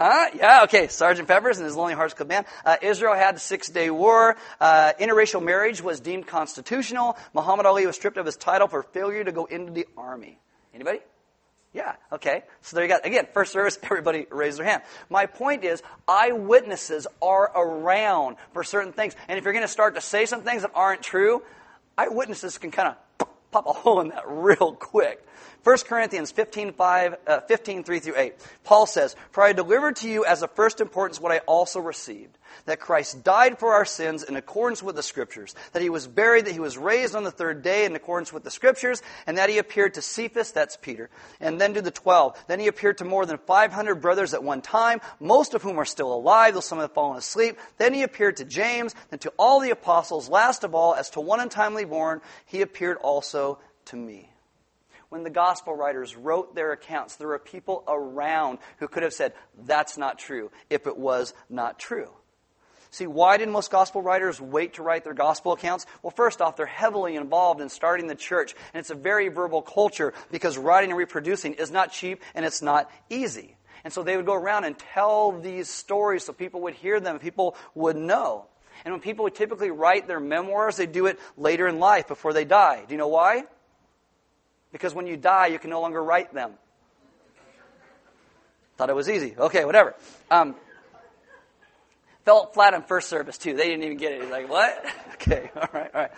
[0.00, 0.30] Huh?
[0.34, 0.88] Yeah, okay.
[0.88, 2.46] Sergeant Pepper's and his Lonely Hearts Club Band.
[2.64, 4.34] Uh, Israel had the Six Day War.
[4.58, 7.18] Uh, interracial marriage was deemed constitutional.
[7.34, 10.38] Muhammad Ali was stripped of his title for failure to go into the army.
[10.74, 11.00] Anybody?
[11.74, 12.44] Yeah, okay.
[12.62, 12.98] So there you go.
[13.04, 14.82] Again, first service, everybody raise their hand.
[15.10, 19.14] My point is, eyewitnesses are around for certain things.
[19.28, 21.42] And if you're going to start to say some things that aren't true,
[21.98, 25.26] eyewitnesses can kind of pop a hole in that real quick.
[25.62, 28.34] 1 Corinthians 15, 5, uh, 15, 3 through 8.
[28.64, 32.38] Paul says, For I delivered to you as of first importance what I also received
[32.66, 36.46] that Christ died for our sins in accordance with the Scriptures, that he was buried,
[36.46, 39.50] that he was raised on the third day in accordance with the Scriptures, and that
[39.50, 42.42] he appeared to Cephas, that's Peter, and then to the twelve.
[42.48, 45.84] Then he appeared to more than 500 brothers at one time, most of whom are
[45.84, 47.58] still alive, though some have fallen asleep.
[47.78, 50.28] Then he appeared to James, then to all the apostles.
[50.28, 54.29] Last of all, as to one untimely born, he appeared also to me
[55.10, 59.34] when the gospel writers wrote their accounts, there were people around who could have said,
[59.66, 62.10] that's not true, if it was not true.
[62.92, 65.86] See, why did most gospel writers wait to write their gospel accounts?
[66.02, 69.62] Well, first off, they're heavily involved in starting the church, and it's a very verbal
[69.62, 73.56] culture because writing and reproducing is not cheap and it's not easy.
[73.84, 77.18] And so they would go around and tell these stories so people would hear them,
[77.18, 78.46] people would know.
[78.84, 82.32] And when people would typically write their memoirs, they do it later in life before
[82.32, 82.84] they die.
[82.86, 83.44] Do you know why?
[84.72, 86.52] Because when you die, you can no longer write them.
[88.76, 89.34] Thought it was easy.
[89.36, 89.94] Okay, whatever.
[90.30, 90.54] Um,
[92.24, 93.54] Fell flat on first service, too.
[93.54, 94.22] They didn't even get it.
[94.22, 94.84] He's like, what?
[95.14, 96.10] okay, all right, all right.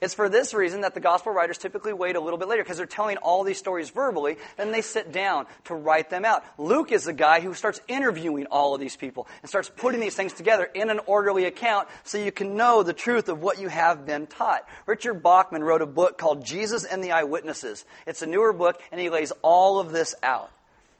[0.00, 2.76] It's for this reason that the gospel writers typically wait a little bit later because
[2.76, 6.44] they're telling all these stories verbally, and they sit down to write them out.
[6.58, 10.14] Luke is the guy who starts interviewing all of these people and starts putting these
[10.14, 13.68] things together in an orderly account so you can know the truth of what you
[13.68, 14.66] have been taught.
[14.86, 17.84] Richard Bauckham wrote a book called Jesus and the Eyewitnesses.
[18.06, 20.50] It's a newer book, and he lays all of this out.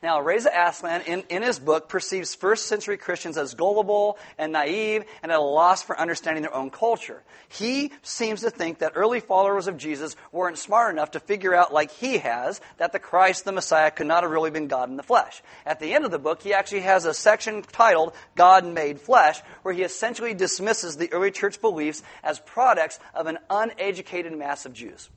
[0.01, 5.03] Now, Reza Aslan, in, in his book, perceives first century Christians as gullible and naive
[5.25, 7.21] and at a loss for understanding their own culture.
[7.49, 11.73] He seems to think that early followers of Jesus weren't smart enough to figure out,
[11.73, 14.97] like he has, that the Christ, the Messiah, could not have really been God in
[14.97, 15.43] the flesh.
[15.67, 19.41] At the end of the book, he actually has a section titled God Made Flesh,
[19.63, 24.75] where he essentially dismisses the early church beliefs as products of an uneducated mass of
[24.75, 25.11] Jews.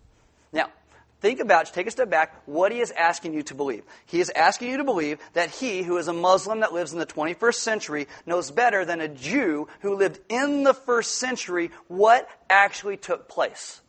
[0.52, 0.70] Now,
[1.22, 3.84] think about, take a step back, what he is asking you to believe.
[4.06, 7.00] He is asking you to believe that he, who is a Muslim that lives in
[7.00, 12.28] the 21st century, knows better than a Jew who lived in the first century what
[12.50, 13.82] actually took place.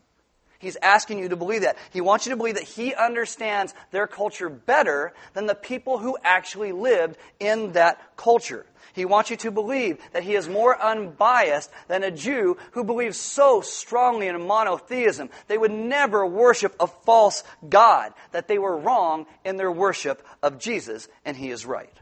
[0.63, 1.77] He's asking you to believe that.
[1.91, 6.17] He wants you to believe that he understands their culture better than the people who
[6.23, 8.65] actually lived in that culture.
[8.93, 13.19] He wants you to believe that he is more unbiased than a Jew who believes
[13.19, 15.31] so strongly in monotheism.
[15.49, 20.61] They would never worship a false God, that they were wrong in their worship of
[20.61, 21.93] Jesus, and he is right.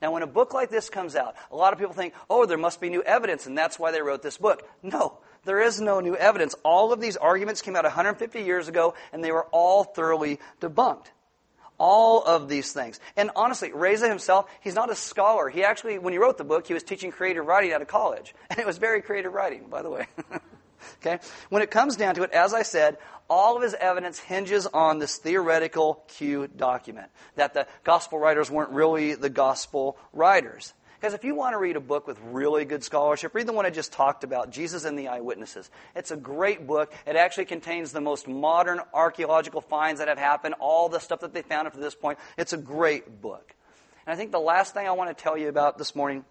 [0.00, 2.56] Now, when a book like this comes out, a lot of people think, oh, there
[2.56, 4.68] must be new evidence, and that's why they wrote this book.
[4.84, 6.54] No, there is no new evidence.
[6.64, 11.06] All of these arguments came out 150 years ago, and they were all thoroughly debunked
[11.80, 13.00] all of these things.
[13.16, 15.48] And honestly, Reza himself, he's not a scholar.
[15.48, 18.34] He actually, when he wrote the book, he was teaching creative writing out of college.
[18.50, 20.06] And it was very creative writing, by the way.
[21.02, 21.18] Okay?
[21.50, 22.96] When it comes down to it, as I said,
[23.28, 28.70] all of his evidence hinges on this theoretical Q document that the gospel writers weren't
[28.70, 30.72] really the gospel writers.
[31.00, 33.64] Because if you want to read a book with really good scholarship, read the one
[33.64, 35.70] I just talked about, Jesus and the Eyewitnesses.
[35.96, 36.92] It's a great book.
[37.06, 41.32] It actually contains the most modern archaeological finds that have happened, all the stuff that
[41.32, 42.18] they found up to this point.
[42.36, 43.54] It's a great book.
[44.06, 46.26] And I think the last thing I want to tell you about this morning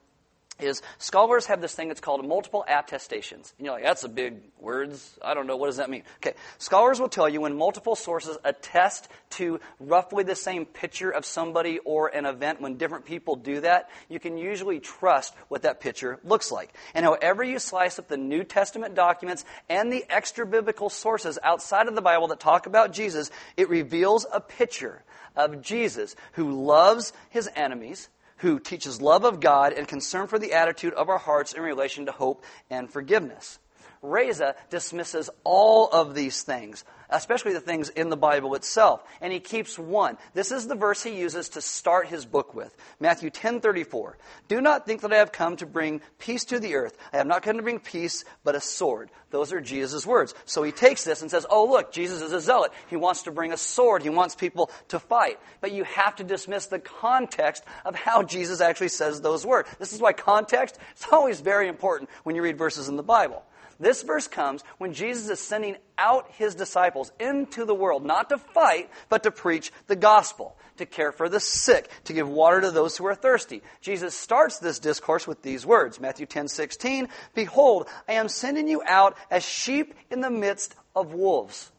[0.59, 3.53] is scholars have this thing that's called multiple attestations.
[3.57, 5.17] And you're like, that's a big words.
[5.23, 5.57] I don't know.
[5.57, 6.03] What does that mean?
[6.17, 6.35] Okay.
[6.57, 11.79] Scholars will tell you when multiple sources attest to roughly the same picture of somebody
[11.79, 16.19] or an event, when different people do that, you can usually trust what that picture
[16.23, 16.73] looks like.
[16.93, 21.87] And however you slice up the New Testament documents and the extra biblical sources outside
[21.87, 25.03] of the Bible that talk about Jesus, it reveals a picture
[25.35, 30.53] of Jesus who loves his enemies who teaches love of God and concern for the
[30.53, 33.59] attitude of our hearts in relation to hope and forgiveness.
[34.01, 39.39] Reza dismisses all of these things, especially the things in the Bible itself, and he
[39.39, 40.17] keeps one.
[40.33, 42.75] This is the verse he uses to start his book with.
[42.99, 44.17] Matthew 10:34.
[44.47, 46.97] Do not think that I have come to bring peace to the earth.
[47.11, 49.11] I have not come to bring peace, but a sword.
[49.31, 50.33] Those are Jesus' words.
[50.45, 52.71] So he takes this and says, "Oh, look, Jesus is a zealot.
[52.87, 54.01] He wants to bring a sword.
[54.01, 58.61] He wants people to fight." But you have to dismiss the context of how Jesus
[58.61, 59.69] actually says those words.
[59.77, 63.43] This is why context is always very important when you read verses in the Bible.
[63.79, 68.37] This verse comes when Jesus is sending out his disciples into the world, not to
[68.37, 72.71] fight, but to preach the gospel, to care for the sick, to give water to
[72.71, 73.61] those who are thirsty.
[73.79, 78.81] Jesus starts this discourse with these words Matthew 10 16, Behold, I am sending you
[78.85, 81.71] out as sheep in the midst of wolves.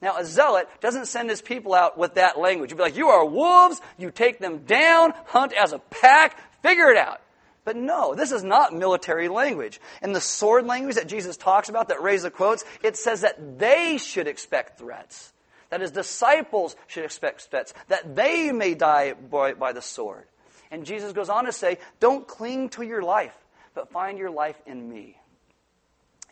[0.00, 2.70] Now, a zealot doesn't send his people out with that language.
[2.70, 6.90] You'd be like, You are wolves, you take them down, hunt as a pack, figure
[6.90, 7.20] it out.
[7.68, 9.78] But no, this is not military language.
[10.00, 13.98] In the sword language that Jesus talks about, that Reza quotes, it says that they
[13.98, 15.34] should expect threats.
[15.68, 17.74] That his disciples should expect threats.
[17.88, 20.24] That they may die by, by the sword.
[20.70, 23.36] And Jesus goes on to say, don't cling to your life,
[23.74, 25.18] but find your life in me.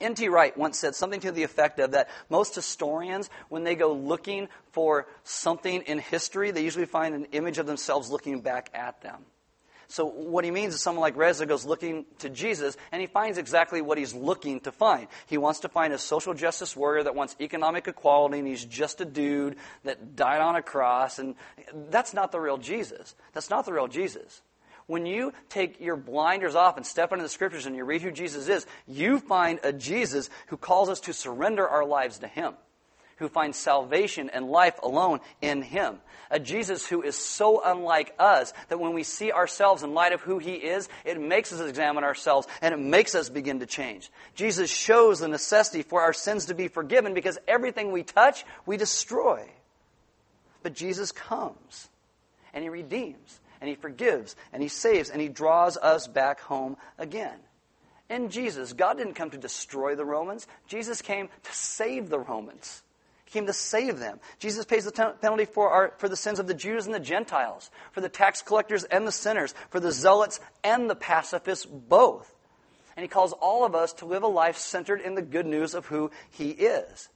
[0.00, 0.30] N.T.
[0.30, 4.48] Wright once said something to the effect of that most historians, when they go looking
[4.72, 9.26] for something in history, they usually find an image of themselves looking back at them.
[9.88, 13.38] So what he means is someone like Reza goes looking to Jesus, and he finds
[13.38, 15.06] exactly what he's looking to find.
[15.26, 19.00] He wants to find a social justice warrior that wants economic equality, and he's just
[19.00, 21.36] a dude that died on a cross, and
[21.90, 23.14] that's not the real Jesus.
[23.32, 24.42] That's not the real Jesus.
[24.86, 28.12] When you take your blinders off and step into the scriptures and you read who
[28.12, 32.54] Jesus is, you find a Jesus who calls us to surrender our lives to him
[33.16, 35.98] who finds salvation and life alone in Him.
[36.30, 40.20] A Jesus who is so unlike us that when we see ourselves in light of
[40.20, 44.10] who He is, it makes us examine ourselves and it makes us begin to change.
[44.34, 48.76] Jesus shows the necessity for our sins to be forgiven because everything we touch, we
[48.76, 49.48] destroy.
[50.62, 51.88] But Jesus comes
[52.52, 56.76] and He redeems and He forgives and He saves and He draws us back home
[56.98, 57.38] again.
[58.08, 60.46] In Jesus, God didn't come to destroy the Romans.
[60.68, 62.82] Jesus came to save the Romans.
[63.26, 64.20] Came to save them.
[64.38, 67.70] Jesus pays the penalty for, our, for the sins of the Jews and the Gentiles,
[67.92, 72.32] for the tax collectors and the sinners, for the zealots and the pacifists both.
[72.96, 75.74] And he calls all of us to live a life centered in the good news
[75.74, 77.08] of who he is.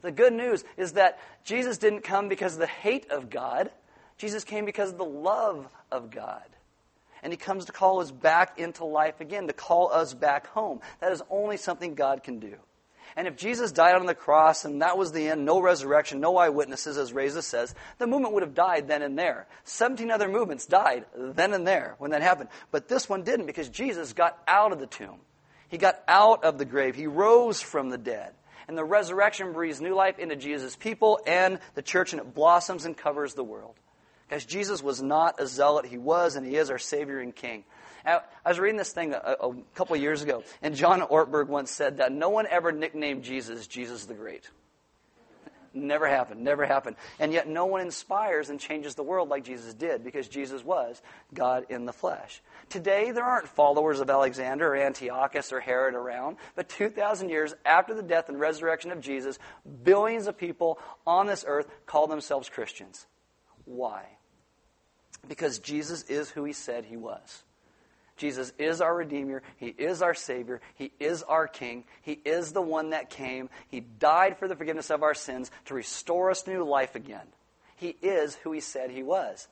[0.00, 3.70] The good news is that Jesus didn't come because of the hate of God.
[4.16, 6.42] Jesus came because of the love of God.
[7.22, 10.80] And he comes to call us back into life again, to call us back home.
[11.00, 12.54] That is only something God can do.
[13.16, 16.36] And if Jesus died on the cross and that was the end, no resurrection, no
[16.36, 19.46] eyewitnesses, as Reza says, the movement would have died then and there.
[19.64, 22.48] 17 other movements died then and there when that happened.
[22.70, 25.18] But this one didn't because Jesus got out of the tomb.
[25.68, 26.94] He got out of the grave.
[26.94, 28.32] He rose from the dead.
[28.68, 32.84] And the resurrection breathes new life into Jesus' people and the church, and it blossoms
[32.84, 33.74] and covers the world.
[34.28, 35.86] Because Jesus was not a zealot.
[35.86, 37.64] He was and he is our Savior and King.
[38.04, 41.48] Uh, I was reading this thing a, a couple of years ago, and John Ortberg
[41.48, 44.48] once said that no one ever nicknamed Jesus Jesus the Great.
[45.74, 46.96] Never happened, never happened.
[47.18, 51.00] And yet no one inspires and changes the world like Jesus did because Jesus was
[51.34, 52.40] God in the flesh.
[52.68, 57.94] Today, there aren't followers of Alexander or Antiochus or Herod around, but 2,000 years after
[57.94, 59.38] the death and resurrection of Jesus,
[59.84, 63.06] billions of people on this earth call themselves Christians.
[63.64, 64.04] Why?
[65.28, 67.42] Because Jesus is who he said he was.
[68.18, 69.42] Jesus is our Redeemer.
[69.56, 70.60] He is our Savior.
[70.74, 71.84] He is our King.
[72.02, 73.48] He is the one that came.
[73.68, 77.26] He died for the forgiveness of our sins to restore us new life again.
[77.76, 79.48] He is who He said He was.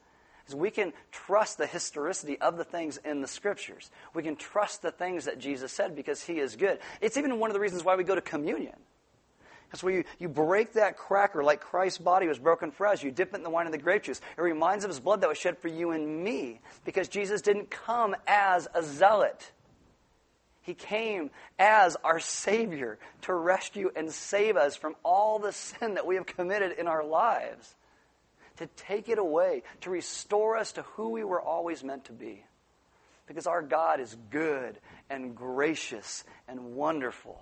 [0.48, 3.90] is we can trust the historicity of the things in the scriptures.
[4.14, 6.80] We can trust the things that Jesus said because he is good.
[7.00, 8.74] It's even one of the reasons why we go to communion.
[9.70, 13.02] That's where you, you break that cracker like Christ's body was broken for us.
[13.02, 14.20] You dip it in the wine of the grape juice.
[14.36, 17.70] It reminds of his blood that was shed for you and me because Jesus didn't
[17.70, 19.50] come as a zealot.
[20.62, 26.06] He came as our Savior to rescue and save us from all the sin that
[26.06, 27.74] we have committed in our lives
[28.56, 32.44] to take it away, to restore us to who we were always meant to be.
[33.26, 34.78] Because our God is good
[35.10, 37.40] and gracious and wonderful.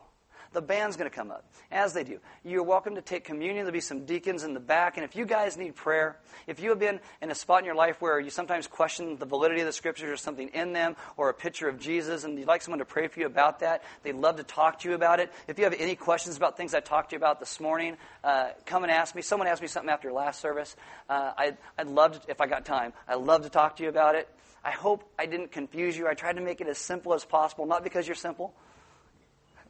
[0.55, 2.20] The band's going to come up, as they do.
[2.44, 3.64] You're welcome to take communion.
[3.64, 4.96] There'll be some deacons in the back.
[4.96, 7.74] And if you guys need prayer, if you have been in a spot in your
[7.74, 11.28] life where you sometimes question the validity of the scriptures or something in them, or
[11.28, 14.14] a picture of Jesus, and you'd like someone to pray for you about that, they'd
[14.14, 15.32] love to talk to you about it.
[15.48, 18.50] If you have any questions about things I talked to you about this morning, uh,
[18.64, 19.22] come and ask me.
[19.22, 20.76] Someone asked me something after last service.
[21.09, 23.88] Uh, I'd, I'd love to, if I got time, I'd love to talk to you
[23.88, 24.28] about it.
[24.64, 26.09] I hope I didn't confuse you.
[26.09, 28.55] I tried to make it as simple as possible, not because you're simple,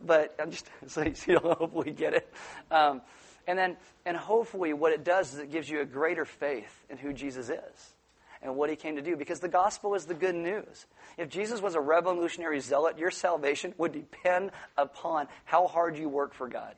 [0.07, 2.33] but I'm just so you'll hopefully get it.
[2.71, 3.03] Um,
[3.47, 3.77] and then,
[4.07, 7.51] and hopefully, what it does is it gives you a greater faith in who Jesus
[7.51, 7.95] is
[8.43, 9.17] and what he came to do.
[9.17, 10.87] Because the gospel is the good news.
[11.19, 16.35] If Jesus was a revolutionary zealot, your salvation would depend upon how hard you work
[16.35, 16.75] for God.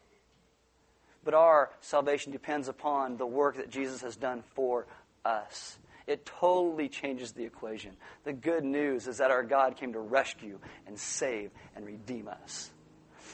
[1.25, 4.87] But our salvation depends upon the work that Jesus has done for
[5.25, 5.79] us.
[6.07, 7.97] It totally changes the equation.
[8.23, 12.71] The good news is that our God came to rescue and save and redeem us.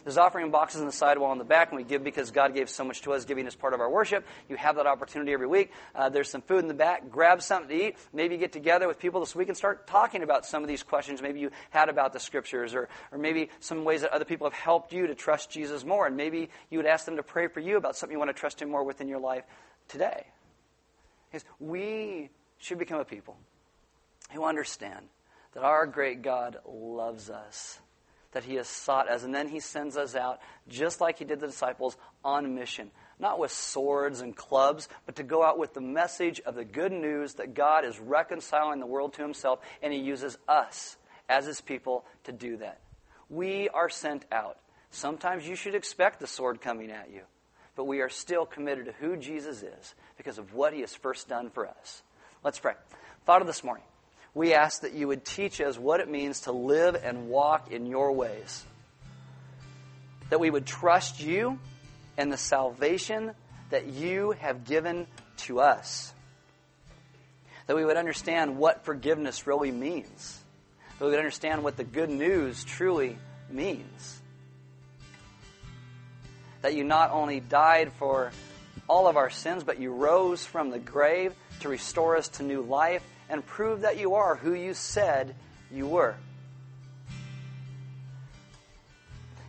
[0.05, 2.69] There's offering boxes on the sidewall in the back, and we give because God gave
[2.69, 3.25] so much to us.
[3.25, 4.27] Giving is part of our worship.
[4.49, 5.71] You have that opportunity every week.
[5.95, 7.09] Uh, there's some food in the back.
[7.11, 7.97] Grab something to eat.
[8.13, 11.23] Maybe get together with people this week and start talking about some of these questions.
[11.23, 14.59] Maybe you had about the scriptures, or, or maybe some ways that other people have
[14.59, 16.07] helped you to trust Jesus more.
[16.07, 18.39] And maybe you would ask them to pray for you about something you want to
[18.41, 19.45] trust Him more within your life
[19.89, 20.27] today.
[21.31, 23.37] Because we should become a people
[24.33, 25.07] who understand
[25.55, 27.79] that our great God loves us
[28.33, 29.23] that he has sought us.
[29.23, 32.91] And then he sends us out, just like he did the disciples, on mission.
[33.19, 36.93] Not with swords and clubs, but to go out with the message of the good
[36.93, 40.97] news that God is reconciling the world to himself, and he uses us
[41.29, 42.81] as his people to do that.
[43.29, 44.59] We are sent out.
[44.91, 47.23] Sometimes you should expect the sword coming at you,
[47.77, 51.29] but we are still committed to who Jesus is because of what he has first
[51.29, 52.03] done for us.
[52.45, 52.75] Let's pray.
[53.25, 53.85] Father, this morning,
[54.35, 57.87] we ask that you would teach us what it means to live and walk in
[57.87, 58.65] your ways.
[60.31, 61.59] That we would trust you
[62.17, 63.33] and the salvation
[63.71, 65.07] that you have given
[65.39, 66.15] to us.
[67.67, 70.43] That we would understand what forgiveness really means.
[70.99, 73.19] That we would understand what the good news truly
[73.51, 74.21] means.
[76.63, 78.33] That you not only died for
[78.89, 82.63] all of our sins, but you rose from the grave to restore us to new
[82.63, 83.03] life
[83.33, 85.35] and prove that you are who you said
[85.73, 86.15] you were.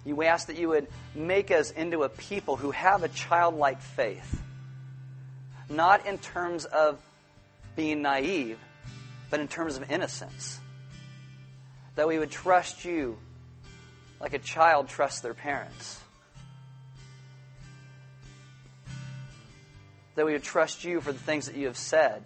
[0.05, 4.41] You ask that you would make us into a people who have a childlike faith,
[5.69, 6.97] not in terms of
[7.75, 8.57] being naive,
[9.29, 10.59] but in terms of innocence.
[11.95, 13.17] That we would trust you
[14.21, 15.99] like a child trusts their parents.
[20.15, 22.23] That we would trust you for the things that you have said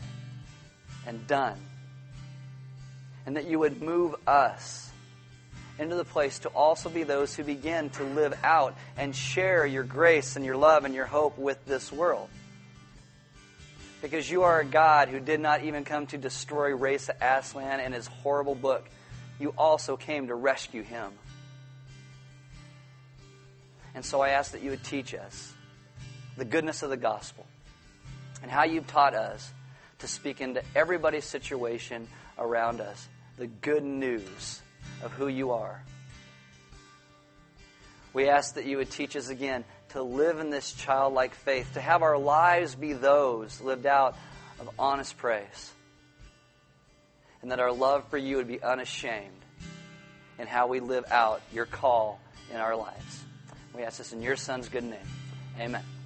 [1.07, 1.57] and done.
[3.25, 4.91] And that you would move us
[5.79, 9.83] into the place to also be those who begin to live out and share your
[9.83, 12.29] grace and your love and your hope with this world.
[14.01, 17.93] Because you are a God who did not even come to destroy Reza Aslan and
[17.93, 18.87] his horrible book.
[19.39, 21.11] You also came to rescue him.
[23.95, 25.53] And so I ask that you would teach us
[26.37, 27.47] the goodness of the gospel
[28.43, 29.51] and how you've taught us
[29.99, 34.61] to speak into everybody's situation around us the good news
[35.03, 35.83] of who you are.
[38.13, 41.81] We ask that you would teach us again to live in this childlike faith, to
[41.81, 44.17] have our lives be those lived out
[44.59, 45.71] of honest praise,
[47.41, 49.45] and that our love for you would be unashamed
[50.39, 52.19] in how we live out your call
[52.51, 53.23] in our lives.
[53.75, 54.99] We ask this in your Son's good name.
[55.59, 55.96] Amen.